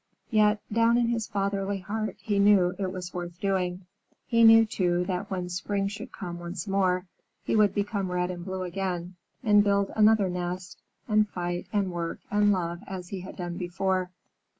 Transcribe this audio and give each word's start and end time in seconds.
Yet, 0.31 0.59
down 0.73 0.97
in 0.97 1.09
his 1.09 1.27
fatherly 1.27 1.77
heart 1.77 2.17
he 2.19 2.39
knew 2.39 2.73
it 2.79 2.91
was 2.91 3.13
worth 3.13 3.39
doing. 3.39 3.85
He 4.25 4.43
knew, 4.43 4.65
too, 4.65 5.05
that 5.05 5.29
when 5.29 5.47
spring 5.47 5.89
should 5.89 6.11
come 6.11 6.39
once 6.39 6.67
more, 6.67 7.05
he 7.43 7.55
would 7.55 7.75
become 7.75 8.11
red 8.11 8.31
and 8.31 8.43
blue 8.43 8.63
again, 8.63 9.13
and 9.43 9.63
build 9.63 9.91
another 9.95 10.27
nest, 10.27 10.81
and 11.07 11.29
fight 11.29 11.67
and 11.71 11.91
work 11.91 12.17
and 12.31 12.51
love 12.51 12.79
as 12.87 13.09
he 13.09 13.19
had 13.19 13.35
done 13.35 13.57
before. 13.57 14.09